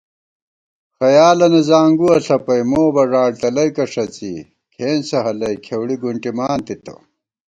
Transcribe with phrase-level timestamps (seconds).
[0.97, 4.33] خیالَنہ زانگُوَہ ݪَپَئی مو بژاڑتلَئیکہ ݭَڅی
[4.73, 6.95] کھېنسہ ہلَئی کھېوڑِی گُنٹِمان تِتہ